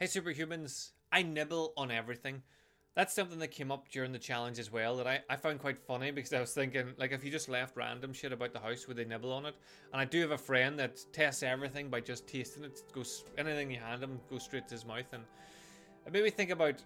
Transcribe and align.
Hey, 0.00 0.06
superhumans. 0.06 0.92
I 1.10 1.24
nibble 1.24 1.72
on 1.76 1.90
everything. 1.90 2.44
That's 2.94 3.12
something 3.12 3.40
that 3.40 3.48
came 3.48 3.72
up 3.72 3.88
during 3.88 4.12
the 4.12 4.18
challenge 4.20 4.60
as 4.60 4.70
well 4.70 4.96
that 4.98 5.08
I, 5.08 5.22
I 5.28 5.34
found 5.34 5.58
quite 5.58 5.76
funny 5.76 6.12
because 6.12 6.32
I 6.32 6.38
was 6.38 6.54
thinking, 6.54 6.94
like, 6.98 7.10
if 7.10 7.24
you 7.24 7.32
just 7.32 7.48
left 7.48 7.76
random 7.76 8.12
shit 8.12 8.32
about 8.32 8.52
the 8.52 8.60
house, 8.60 8.86
would 8.86 8.96
they 8.96 9.04
nibble 9.04 9.32
on 9.32 9.44
it? 9.44 9.56
And 9.92 10.00
I 10.00 10.04
do 10.04 10.20
have 10.20 10.30
a 10.30 10.38
friend 10.38 10.78
that 10.78 11.00
tests 11.12 11.42
everything 11.42 11.90
by 11.90 12.00
just 12.00 12.28
tasting 12.28 12.62
it. 12.62 12.80
Goes 12.92 13.24
anything 13.36 13.72
you 13.72 13.80
hand 13.80 14.00
him 14.00 14.20
goes 14.30 14.44
straight 14.44 14.68
to 14.68 14.74
his 14.74 14.86
mouth, 14.86 15.12
and 15.12 15.24
it 16.06 16.12
made 16.12 16.22
me 16.22 16.30
think 16.30 16.50
about, 16.50 16.80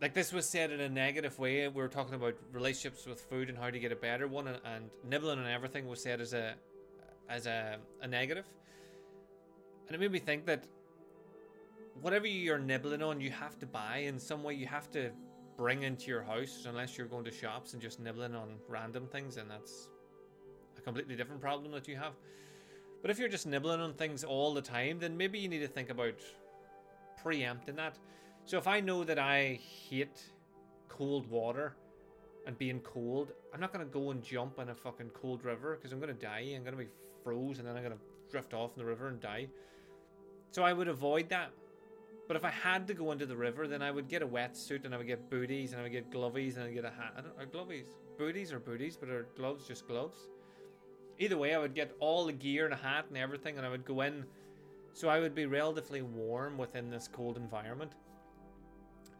like, 0.00 0.14
this 0.14 0.32
was 0.32 0.48
said 0.48 0.70
in 0.70 0.80
a 0.80 0.88
negative 0.88 1.38
way. 1.38 1.68
We 1.68 1.82
were 1.82 1.88
talking 1.88 2.14
about 2.14 2.36
relationships 2.50 3.04
with 3.04 3.20
food 3.20 3.50
and 3.50 3.58
how 3.58 3.68
to 3.68 3.78
get 3.78 3.92
a 3.92 3.96
better 3.96 4.26
one, 4.26 4.48
and, 4.48 4.58
and 4.64 4.90
nibbling 5.06 5.38
on 5.38 5.46
everything 5.46 5.86
was 5.86 6.02
said 6.02 6.22
as 6.22 6.32
a 6.32 6.54
as 7.28 7.44
a, 7.44 7.76
a 8.00 8.08
negative. 8.08 8.46
And 9.86 9.94
it 9.94 10.00
made 10.00 10.12
me 10.12 10.18
think 10.18 10.46
that 10.46 10.64
whatever 12.00 12.26
you're 12.26 12.58
nibbling 12.58 13.02
on, 13.02 13.20
you 13.20 13.30
have 13.30 13.58
to 13.58 13.66
buy 13.66 13.98
in 13.98 14.18
some 14.18 14.42
way. 14.42 14.54
You 14.54 14.66
have 14.66 14.90
to 14.92 15.10
bring 15.56 15.82
into 15.82 16.08
your 16.08 16.22
house, 16.22 16.64
unless 16.66 16.96
you're 16.96 17.06
going 17.06 17.24
to 17.24 17.30
shops 17.30 17.74
and 17.74 17.82
just 17.82 18.00
nibbling 18.00 18.34
on 18.34 18.56
random 18.68 19.06
things, 19.06 19.36
and 19.36 19.50
that's 19.50 19.88
a 20.78 20.80
completely 20.80 21.16
different 21.16 21.40
problem 21.40 21.72
that 21.72 21.86
you 21.86 21.96
have. 21.96 22.12
But 23.02 23.10
if 23.10 23.18
you're 23.18 23.28
just 23.28 23.46
nibbling 23.46 23.80
on 23.80 23.94
things 23.94 24.24
all 24.24 24.54
the 24.54 24.62
time, 24.62 24.98
then 24.98 25.16
maybe 25.16 25.38
you 25.38 25.48
need 25.48 25.60
to 25.60 25.68
think 25.68 25.90
about 25.90 26.14
preempting 27.22 27.76
that. 27.76 27.98
So 28.44 28.58
if 28.58 28.66
I 28.66 28.80
know 28.80 29.04
that 29.04 29.18
I 29.18 29.60
hate 29.88 30.22
cold 30.88 31.28
water 31.30 31.76
and 32.46 32.56
being 32.58 32.80
cold, 32.80 33.32
I'm 33.52 33.60
not 33.60 33.72
going 33.72 33.84
to 33.84 33.92
go 33.92 34.10
and 34.10 34.22
jump 34.22 34.58
in 34.58 34.70
a 34.70 34.74
fucking 34.74 35.10
cold 35.10 35.44
river 35.44 35.76
because 35.76 35.92
I'm 35.92 36.00
going 36.00 36.14
to 36.14 36.20
die. 36.20 36.52
I'm 36.54 36.62
going 36.62 36.76
to 36.76 36.82
be 36.82 36.90
frozen 37.22 37.66
and 37.66 37.76
then 37.76 37.82
I'm 37.82 37.88
going 37.88 37.98
to 37.98 38.04
drift 38.30 38.54
off 38.54 38.72
in 38.76 38.82
the 38.82 38.88
river 38.88 39.08
and 39.08 39.20
die. 39.20 39.48
So 40.50 40.62
I 40.62 40.72
would 40.72 40.88
avoid 40.88 41.28
that. 41.28 41.52
But 42.30 42.36
if 42.36 42.44
I 42.44 42.50
had 42.50 42.86
to 42.86 42.94
go 42.94 43.10
into 43.10 43.26
the 43.26 43.36
river, 43.36 43.66
then 43.66 43.82
I 43.82 43.90
would 43.90 44.06
get 44.06 44.22
a 44.22 44.26
wetsuit 44.26 44.84
and 44.84 44.94
I 44.94 44.98
would 44.98 45.08
get 45.08 45.28
booties 45.28 45.72
and 45.72 45.80
I 45.80 45.82
would 45.82 45.90
get 45.90 46.12
glovies 46.12 46.54
and 46.54 46.62
I'd 46.62 46.74
get 46.74 46.84
a 46.84 46.90
hat. 46.90 47.14
I 47.16 47.44
don't 47.44 47.68
are. 47.68 47.82
Booties 48.18 48.52
or 48.52 48.60
booties, 48.60 48.96
but 48.96 49.08
are 49.08 49.26
gloves 49.36 49.66
just 49.66 49.88
gloves? 49.88 50.28
Either 51.18 51.36
way, 51.36 51.56
I 51.56 51.58
would 51.58 51.74
get 51.74 51.96
all 51.98 52.26
the 52.26 52.32
gear 52.32 52.66
and 52.66 52.72
a 52.72 52.76
hat 52.76 53.06
and 53.08 53.18
everything 53.18 53.56
and 53.56 53.66
I 53.66 53.68
would 53.68 53.84
go 53.84 54.02
in 54.02 54.24
so 54.92 55.08
I 55.08 55.18
would 55.18 55.34
be 55.34 55.46
relatively 55.46 56.02
warm 56.02 56.56
within 56.56 56.88
this 56.88 57.08
cold 57.12 57.36
environment. 57.36 57.96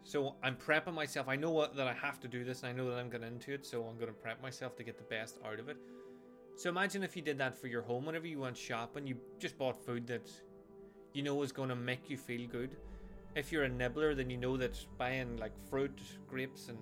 So 0.05 0.37
I'm 0.45 0.55
prepping 0.55 0.95
myself. 0.95 1.27
I 1.27 1.35
know 1.35 1.51
what, 1.51 1.75
that 1.75 1.89
I 1.89 1.95
have 1.95 2.21
to 2.21 2.29
do 2.29 2.45
this 2.45 2.63
and 2.63 2.69
I 2.69 2.73
know 2.73 2.89
that 2.91 2.97
I'm 2.97 3.11
going 3.11 3.25
into 3.25 3.53
it, 3.53 3.67
so 3.67 3.83
I'm 3.87 3.97
going 3.97 4.07
to 4.07 4.13
prep 4.13 4.41
myself 4.41 4.77
to 4.77 4.85
get 4.85 4.99
the 4.99 5.17
best 5.17 5.41
out 5.45 5.59
of 5.59 5.69
it. 5.69 5.79
So 6.55 6.69
imagine 6.69 7.03
if 7.03 7.17
you 7.17 7.23
did 7.23 7.39
that 7.39 7.61
for 7.61 7.67
your 7.67 7.83
home. 7.83 8.07
Whenever 8.07 8.29
you 8.29 8.39
went 8.39 8.57
shopping, 8.57 9.05
you 9.05 9.17
just 9.41 9.59
bought 9.59 9.85
food 9.85 10.07
that 10.07 10.31
you 11.13 11.25
know 11.25 11.43
is 11.43 11.51
going 11.51 11.71
to 11.71 11.75
make 11.75 12.09
you 12.09 12.17
feel 12.17 12.47
good 12.47 12.77
if 13.35 13.53
you're 13.53 13.65
a 13.65 13.69
nibbler, 13.69 14.15
then 14.15 14.31
you 14.31 14.37
know 14.37 14.57
that 14.57 14.85
buying 14.99 15.37
like 15.37 15.53
fruit, 15.69 16.01
grapes, 16.29 16.69
and 16.69 16.79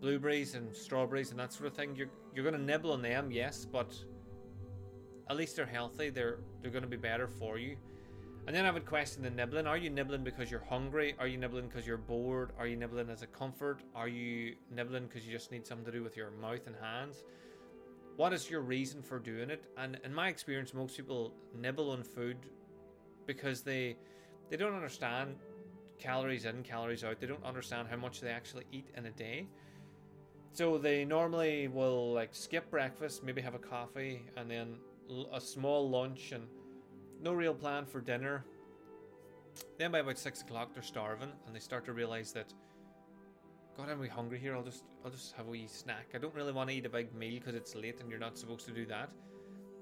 blueberries 0.00 0.54
and 0.54 0.74
strawberries 0.74 1.30
and 1.30 1.40
that 1.40 1.52
sort 1.52 1.66
of 1.66 1.74
thing, 1.74 1.96
you're 1.96 2.08
you're 2.34 2.50
to 2.50 2.58
nibble 2.58 2.92
on 2.92 3.02
them, 3.02 3.30
yes, 3.30 3.64
but 3.64 3.94
at 5.30 5.36
least 5.36 5.56
they're 5.56 5.66
healthy. 5.66 6.10
They're 6.10 6.38
they're 6.60 6.80
to 6.80 6.86
be 6.86 6.96
better 6.96 7.26
for 7.26 7.58
you. 7.58 7.76
And 8.46 8.54
then 8.54 8.66
I 8.66 8.70
would 8.70 8.84
question 8.84 9.22
the 9.22 9.30
nibbling. 9.30 9.66
Are 9.66 9.78
you 9.78 9.88
nibbling 9.88 10.22
because 10.22 10.50
you're 10.50 10.64
hungry? 10.68 11.14
Are 11.18 11.26
you 11.26 11.38
nibbling 11.38 11.68
because 11.68 11.86
you're 11.86 11.96
bored? 11.96 12.52
Are 12.58 12.66
you 12.66 12.76
nibbling 12.76 13.08
as 13.08 13.22
a 13.22 13.26
comfort? 13.26 13.80
Are 13.94 14.08
you 14.08 14.56
nibbling 14.70 15.06
because 15.06 15.26
you 15.26 15.32
just 15.32 15.50
need 15.50 15.66
something 15.66 15.86
to 15.86 15.92
do 15.92 16.02
with 16.02 16.14
your 16.14 16.30
mouth 16.30 16.66
and 16.66 16.76
hands? 16.76 17.24
What 18.16 18.34
is 18.34 18.50
your 18.50 18.60
reason 18.60 19.02
for 19.02 19.18
doing 19.18 19.48
it? 19.48 19.64
And 19.78 19.98
in 20.04 20.12
my 20.12 20.28
experience, 20.28 20.74
most 20.74 20.94
people 20.94 21.32
nibble 21.58 21.90
on 21.90 22.02
food 22.02 22.36
because 23.26 23.62
they 23.62 23.96
they 24.50 24.56
don't 24.56 24.74
understand 24.74 25.36
calories 25.98 26.44
in, 26.44 26.62
calories 26.62 27.04
out. 27.04 27.20
They 27.20 27.26
don't 27.26 27.44
understand 27.44 27.88
how 27.88 27.96
much 27.96 28.20
they 28.20 28.30
actually 28.30 28.64
eat 28.72 28.88
in 28.96 29.06
a 29.06 29.10
day. 29.10 29.46
So 30.52 30.78
they 30.78 31.04
normally 31.04 31.68
will 31.68 32.12
like 32.12 32.30
skip 32.32 32.70
breakfast, 32.70 33.24
maybe 33.24 33.40
have 33.40 33.54
a 33.54 33.58
coffee, 33.58 34.22
and 34.36 34.50
then 34.50 34.76
a 35.32 35.40
small 35.40 35.88
lunch, 35.88 36.32
and 36.32 36.44
no 37.20 37.32
real 37.32 37.54
plan 37.54 37.84
for 37.84 38.00
dinner. 38.00 38.44
Then 39.78 39.90
by 39.90 39.98
about 39.98 40.18
six 40.18 40.42
o'clock, 40.42 40.74
they're 40.74 40.82
starving, 40.82 41.32
and 41.46 41.54
they 41.54 41.60
start 41.60 41.84
to 41.86 41.92
realize 41.92 42.32
that, 42.32 42.52
God, 43.76 43.88
I'm 43.88 43.98
we 43.98 44.08
hungry 44.08 44.38
here. 44.38 44.54
I'll 44.54 44.62
just, 44.62 44.84
I'll 45.04 45.10
just 45.10 45.34
have 45.34 45.46
a 45.46 45.50
wee 45.50 45.66
snack. 45.66 46.10
I 46.14 46.18
don't 46.18 46.34
really 46.34 46.52
want 46.52 46.70
to 46.70 46.76
eat 46.76 46.86
a 46.86 46.90
big 46.90 47.14
meal 47.14 47.40
because 47.40 47.54
it's 47.54 47.74
late, 47.74 48.00
and 48.00 48.08
you're 48.08 48.20
not 48.20 48.38
supposed 48.38 48.66
to 48.66 48.72
do 48.72 48.86
that 48.86 49.10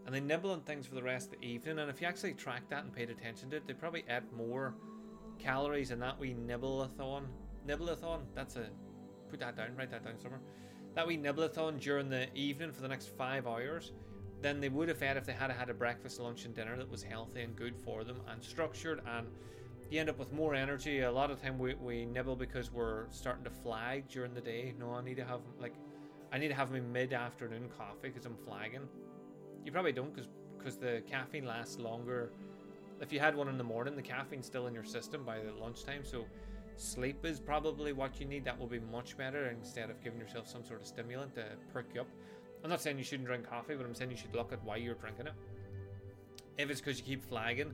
and 0.05 0.15
they 0.15 0.21
nibble 0.21 0.51
on 0.51 0.61
things 0.63 0.87
for 0.87 0.95
the 0.95 1.03
rest 1.03 1.33
of 1.33 1.41
the 1.41 1.47
evening. 1.47 1.79
And 1.79 1.91
if 1.91 2.01
you 2.01 2.07
actually 2.07 2.35
tracked 2.35 2.71
that 2.71 2.85
and 2.85 2.93
paid 2.93 3.11
attention 3.11 3.51
to 3.51 3.57
it, 3.57 3.67
they 3.67 3.75
probably 3.75 4.05
ate 4.09 4.33
more 4.37 4.75
calories 5.39 5.91
in 5.91 6.01
that 6.01 6.19
wee 6.19 6.35
nibbleathon. 6.35 7.25
Nibbleathon, 7.67 8.21
that's 8.35 8.57
a 8.57 8.67
put 9.31 9.41
that 9.41 9.57
down, 9.57 9.77
write 9.77 9.91
that 9.91 10.05
down 10.05 10.19
somewhere. 10.19 10.41
That 10.95 11.07
wee 11.07 11.17
nibbleathon 11.17 11.81
during 11.81 12.09
the 12.09 12.33
evening 12.35 12.73
for 12.73 12.83
the 12.83 12.89
next 12.89 13.17
five 13.17 13.47
hours 13.47 13.93
than 14.43 14.61
they 14.61 14.69
would 14.69 14.89
have 14.89 15.01
had 15.01 15.17
if 15.17 15.25
they 15.25 15.33
had 15.33 15.51
had 15.51 15.71
a 15.71 15.75
breakfast, 15.75 16.21
lunch, 16.21 16.45
and 16.45 16.55
dinner 16.55 16.77
that 16.77 16.91
was 16.91 17.03
healthy 17.03 17.43
and 17.43 17.55
good 17.55 17.77
for 17.77 18.03
them 18.03 18.21
and 18.29 18.43
structured. 18.43 19.01
And 19.07 19.29
you 19.89 20.01
end 20.01 20.11
up 20.11 20.19
with 20.19 20.33
more 20.33 20.55
energy. 20.55 21.01
A 21.01 21.13
lot 21.13 21.31
of 21.31 21.41
time 21.41 21.59
we, 21.59 21.75
we 21.75 22.05
nibble 22.05 22.35
because 22.35 22.73
we're 22.73 23.07
starting 23.11 23.45
to 23.45 23.51
flag 23.51 24.09
during 24.09 24.35
the 24.35 24.41
day. 24.41 24.75
No, 24.79 24.93
I 24.93 25.03
need 25.03 25.17
to 25.19 25.25
have 25.25 25.41
like 25.61 25.75
I 26.33 26.39
need 26.39 26.49
to 26.49 26.55
have 26.55 26.73
my 26.73 26.81
mid 26.81 27.13
afternoon 27.13 27.69
coffee 27.79 28.09
because 28.09 28.27
I'm 28.27 28.37
flagging 28.37 28.89
you 29.65 29.73
probably 29.73 29.93
don't 29.93 30.15
because 30.15 30.29
because 30.63 30.77
the 30.77 31.03
caffeine 31.11 31.45
lasts 31.45 31.79
longer. 31.79 32.31
If 33.01 33.13
you 33.13 33.19
had 33.19 33.35
one 33.35 33.49
in 33.49 33.59
the 33.59 33.65
morning, 33.65 33.97
the 33.97 34.03
caffeine's 34.03 34.47
still 34.47 34.69
in 34.69 34.75
your 34.75 34.85
system 34.85 35.25
by 35.25 35.41
the 35.41 35.53
lunchtime. 35.53 36.05
So 36.05 36.25
sleep 36.77 37.25
is 37.25 37.41
probably 37.41 37.93
what 37.93 38.21
you 38.21 38.27
need. 38.27 38.45
That 38.45 38.59
will 38.59 38.69
be 38.69 38.79
much 38.79 39.17
better 39.17 39.49
instead 39.49 39.91
of 39.91 40.03
giving 40.05 40.21
yourself 40.21 40.49
some 40.49 40.65
sort 40.65 40.81
of 40.81 40.87
stimulant 40.87 41.35
to 41.35 41.45
perk 41.73 41.87
you 41.95 42.03
up. 42.03 42.07
I'm 42.63 42.71
not 42.71 42.81
saying 42.81 42.97
you 42.97 43.05
shouldn't 43.05 43.27
drink 43.27 43.49
coffee, 43.49 43.75
but 43.75 43.85
I'm 43.85 43.95
saying 43.95 44.13
you 44.13 44.17
should 44.17 44.35
look 44.37 44.53
at 44.53 44.63
why 44.63 44.77
you're 44.77 44.95
drinking 44.95 45.27
it. 45.27 45.33
If 46.59 46.71
it's 46.71 46.81
because 46.81 46.99
you 46.99 47.05
keep 47.05 47.29
flagging, 47.29 47.73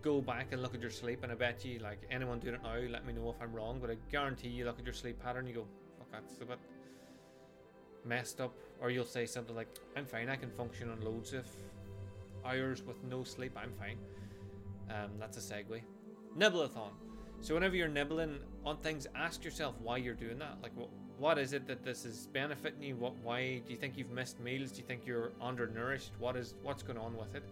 go 0.00 0.20
back 0.20 0.52
and 0.52 0.62
look 0.62 0.76
at 0.76 0.80
your 0.80 0.90
sleep. 0.90 1.24
And 1.24 1.32
I 1.32 1.34
bet 1.34 1.64
you, 1.64 1.80
like 1.80 1.98
anyone 2.08 2.38
doing 2.38 2.54
it 2.54 2.62
now, 2.62 2.76
let 2.88 3.04
me 3.04 3.12
know 3.12 3.30
if 3.30 3.42
I'm 3.42 3.52
wrong. 3.52 3.78
But 3.80 3.90
I 3.90 3.96
guarantee 4.12 4.48
you 4.48 4.64
look 4.64 4.78
at 4.78 4.84
your 4.84 4.94
sleep 4.94 5.20
pattern, 5.20 5.48
you 5.48 5.54
go, 5.54 5.66
fuck, 5.98 6.12
that's 6.12 6.36
a 6.40 6.44
bit 6.44 6.58
messed 8.10 8.40
up, 8.40 8.52
or 8.80 8.90
you'll 8.90 9.04
say 9.04 9.24
something 9.24 9.54
like, 9.54 9.68
I'm 9.96 10.04
fine, 10.04 10.28
I 10.28 10.36
can 10.36 10.50
function 10.50 10.90
on 10.90 11.00
loads 11.00 11.32
of 11.32 11.46
hours 12.44 12.82
with 12.82 13.02
no 13.04 13.22
sleep, 13.22 13.56
I'm 13.56 13.72
fine. 13.78 13.98
Um, 14.90 15.10
that's 15.20 15.36
a 15.38 15.54
segue. 15.54 15.80
Nibbleathon. 16.36 16.90
So, 17.40 17.54
whenever 17.54 17.76
you're 17.76 17.88
nibbling 17.88 18.40
on 18.66 18.76
things, 18.78 19.06
ask 19.14 19.44
yourself 19.44 19.76
why 19.80 19.96
you're 19.98 20.14
doing 20.26 20.38
that. 20.40 20.58
Like, 20.62 20.72
what, 20.76 20.88
what 21.18 21.38
is 21.38 21.52
it 21.52 21.66
that 21.68 21.84
this 21.84 22.04
is 22.04 22.26
benefiting 22.32 22.82
you? 22.82 22.96
What, 22.96 23.14
why 23.22 23.62
do 23.64 23.72
you 23.72 23.78
think 23.78 23.96
you've 23.96 24.10
missed 24.10 24.40
meals? 24.40 24.72
Do 24.72 24.78
you 24.78 24.86
think 24.86 25.06
you're 25.06 25.32
undernourished? 25.40 26.10
What 26.18 26.36
is 26.36 26.54
what's 26.62 26.82
going 26.82 26.98
on 26.98 27.16
with 27.16 27.34
it? 27.34 27.44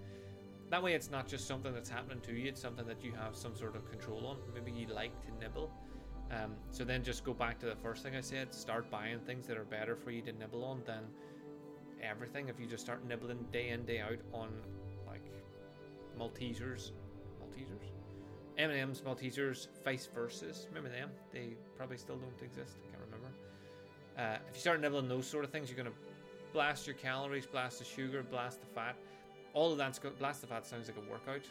That 0.70 0.82
way, 0.82 0.92
it's 0.92 1.10
not 1.10 1.28
just 1.28 1.46
something 1.46 1.72
that's 1.72 1.88
happening 1.88 2.20
to 2.22 2.34
you; 2.34 2.48
it's 2.48 2.60
something 2.60 2.86
that 2.86 3.02
you 3.02 3.12
have 3.12 3.34
some 3.34 3.56
sort 3.56 3.76
of 3.76 3.88
control 3.90 4.26
on. 4.26 4.36
Maybe 4.54 4.72
you 4.78 4.88
like 4.88 5.12
to 5.22 5.28
nibble, 5.40 5.70
um, 6.30 6.52
so 6.70 6.84
then 6.84 7.02
just 7.02 7.24
go 7.24 7.32
back 7.32 7.58
to 7.60 7.66
the 7.66 7.76
first 7.76 8.02
thing 8.02 8.14
I 8.14 8.20
said 8.20 8.54
start 8.54 8.90
buying 8.90 9.18
things 9.20 9.46
that 9.46 9.56
are 9.56 9.64
better 9.64 9.96
for 9.96 10.10
you 10.10 10.20
to 10.22 10.32
nibble 10.32 10.64
on 10.64 10.82
than 10.86 11.02
everything. 12.02 12.48
If 12.48 12.60
you 12.60 12.66
just 12.66 12.84
start 12.84 13.04
nibbling 13.06 13.46
day 13.52 13.70
in, 13.70 13.84
day 13.84 14.00
out 14.00 14.18
on 14.32 14.50
like 15.06 15.22
Maltesers, 16.18 16.90
Maltesers, 17.40 17.90
M&M's, 18.58 19.00
Maltesers, 19.00 19.68
vice 19.84 20.08
versa. 20.14 20.46
Remember 20.68 20.90
them? 20.90 21.10
They 21.32 21.54
probably 21.76 21.96
still 21.96 22.16
don't 22.16 22.42
exist. 22.42 22.76
I 22.76 22.90
can't 22.90 23.02
remember. 23.04 23.28
Uh, 24.18 24.38
if 24.48 24.56
you 24.56 24.60
start 24.60 24.80
nibbling 24.80 25.08
those 25.08 25.26
sort 25.26 25.44
of 25.44 25.50
things, 25.50 25.70
you're 25.70 25.76
to 25.90 25.96
blast 26.52 26.86
your 26.86 26.96
calories, 26.96 27.46
blast 27.46 27.78
the 27.78 27.84
sugar, 27.84 28.22
blast 28.22 28.60
the 28.60 28.66
fat. 28.66 28.96
All 29.54 29.72
of 29.72 29.78
that's 29.78 29.98
to 30.00 30.10
blast 30.10 30.40
the 30.40 30.46
fat 30.46 30.66
sounds 30.66 30.88
like 30.88 30.96
a 30.96 31.10
workout. 31.10 31.42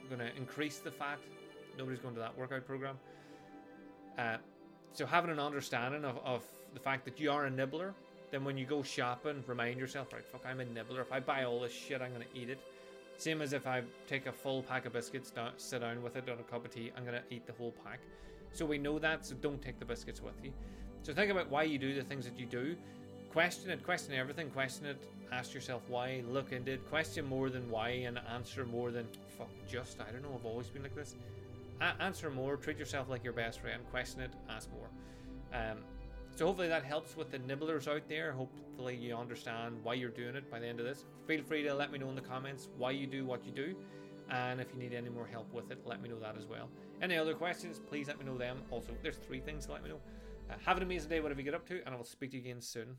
You're 0.00 0.18
to 0.18 0.36
increase 0.36 0.78
the 0.78 0.90
fat. 0.90 1.18
Nobody's 1.76 1.98
going 1.98 2.14
to 2.14 2.20
that 2.20 2.36
workout 2.38 2.66
program. 2.66 2.96
Uh, 4.18 4.36
so 4.92 5.04
having 5.04 5.30
an 5.30 5.38
understanding 5.38 6.04
of, 6.04 6.18
of 6.24 6.42
the 6.74 6.80
fact 6.80 7.04
that 7.04 7.20
you 7.20 7.30
are 7.30 7.46
a 7.46 7.50
nibbler, 7.50 7.94
then 8.30 8.44
when 8.44 8.56
you 8.56 8.64
go 8.64 8.82
shopping, 8.82 9.44
remind 9.46 9.78
yourself, 9.78 10.12
right, 10.12 10.26
fuck, 10.26 10.44
I'm 10.46 10.60
a 10.60 10.64
nibbler. 10.64 11.00
If 11.00 11.12
I 11.12 11.20
buy 11.20 11.44
all 11.44 11.60
this 11.60 11.72
shit, 11.72 12.00
I'm 12.00 12.12
gonna 12.12 12.24
eat 12.34 12.50
it. 12.50 12.58
Same 13.18 13.40
as 13.40 13.52
if 13.52 13.66
I 13.66 13.82
take 14.06 14.26
a 14.26 14.32
full 14.32 14.62
pack 14.62 14.84
of 14.84 14.92
biscuits, 14.92 15.30
down, 15.30 15.52
sit 15.56 15.80
down 15.80 16.02
with 16.02 16.16
it 16.16 16.28
on 16.28 16.38
a 16.38 16.42
cup 16.42 16.64
of 16.64 16.70
tea, 16.70 16.92
I'm 16.96 17.04
gonna 17.04 17.22
eat 17.30 17.46
the 17.46 17.52
whole 17.52 17.72
pack. 17.84 18.00
So 18.52 18.64
we 18.64 18.78
know 18.78 18.98
that, 18.98 19.26
so 19.26 19.34
don't 19.36 19.60
take 19.60 19.78
the 19.78 19.84
biscuits 19.84 20.22
with 20.22 20.34
you. 20.42 20.52
So 21.02 21.12
think 21.14 21.30
about 21.30 21.50
why 21.50 21.62
you 21.64 21.78
do 21.78 21.94
the 21.94 22.02
things 22.02 22.24
that 22.24 22.38
you 22.38 22.46
do. 22.46 22.76
Question 23.30 23.70
it, 23.70 23.84
question 23.84 24.14
everything, 24.14 24.50
question 24.50 24.86
it, 24.86 24.96
ask 25.30 25.52
yourself 25.52 25.82
why, 25.88 26.22
look 26.28 26.52
into 26.52 26.72
it, 26.72 26.88
question 26.88 27.26
more 27.26 27.50
than 27.50 27.70
why, 27.70 27.90
and 27.90 28.18
answer 28.32 28.64
more 28.64 28.90
than 28.90 29.06
fuck 29.38 29.50
just. 29.70 30.00
I 30.00 30.10
don't 30.10 30.22
know, 30.22 30.34
I've 30.34 30.46
always 30.46 30.68
been 30.68 30.82
like 30.82 30.94
this 30.94 31.14
answer 31.80 32.30
more, 32.30 32.56
treat 32.56 32.78
yourself 32.78 33.08
like 33.08 33.24
your 33.24 33.32
best 33.32 33.60
friend, 33.60 33.82
question 33.90 34.20
it, 34.20 34.32
ask 34.48 34.70
more. 34.70 34.88
Um, 35.52 35.78
so 36.34 36.46
hopefully 36.46 36.68
that 36.68 36.84
helps 36.84 37.16
with 37.16 37.30
the 37.30 37.38
nibblers 37.38 37.88
out 37.88 38.08
there. 38.08 38.32
Hopefully 38.32 38.94
you 38.96 39.16
understand 39.16 39.78
why 39.82 39.94
you're 39.94 40.10
doing 40.10 40.36
it 40.36 40.50
by 40.50 40.58
the 40.58 40.66
end 40.66 40.80
of 40.80 40.86
this. 40.86 41.04
Feel 41.26 41.42
free 41.42 41.62
to 41.62 41.74
let 41.74 41.90
me 41.90 41.98
know 41.98 42.10
in 42.10 42.14
the 42.14 42.20
comments 42.20 42.68
why 42.76 42.90
you 42.90 43.06
do 43.06 43.24
what 43.24 43.44
you 43.44 43.52
do. 43.52 43.74
And 44.28 44.60
if 44.60 44.72
you 44.72 44.78
need 44.78 44.92
any 44.92 45.08
more 45.08 45.26
help 45.26 45.52
with 45.52 45.70
it, 45.70 45.78
let 45.86 46.02
me 46.02 46.08
know 46.08 46.18
that 46.18 46.36
as 46.36 46.46
well. 46.46 46.68
Any 47.00 47.16
other 47.16 47.34
questions, 47.34 47.80
please 47.88 48.08
let 48.08 48.18
me 48.18 48.24
know 48.24 48.36
them. 48.36 48.62
Also, 48.70 48.92
there's 49.02 49.16
three 49.16 49.40
things 49.40 49.66
to 49.66 49.72
let 49.72 49.82
me 49.82 49.90
know. 49.90 50.00
Uh, 50.50 50.54
have 50.64 50.76
an 50.76 50.82
amazing 50.82 51.08
day, 51.08 51.20
whatever 51.20 51.40
you 51.40 51.44
get 51.44 51.54
up 51.54 51.66
to, 51.68 51.80
and 51.86 51.94
I 51.94 51.96
will 51.96 52.04
speak 52.04 52.32
to 52.32 52.36
you 52.36 52.42
again 52.42 52.60
soon. 52.60 52.96